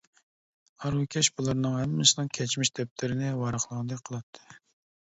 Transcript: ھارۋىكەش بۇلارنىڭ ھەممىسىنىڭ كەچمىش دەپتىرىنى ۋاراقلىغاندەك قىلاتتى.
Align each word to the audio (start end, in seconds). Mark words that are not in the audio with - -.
ھارۋىكەش 0.85 1.29
بۇلارنىڭ 1.35 1.75
ھەممىسىنىڭ 1.81 2.33
كەچمىش 2.39 2.73
دەپتىرىنى 2.81 3.33
ۋاراقلىغاندەك 3.45 4.05
قىلاتتى. 4.11 4.61